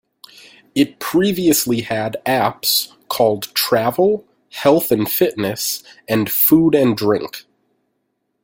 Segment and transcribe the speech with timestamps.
[0.73, 7.43] It previously had apps called Travel, Health and Fitness, and Food and Drink.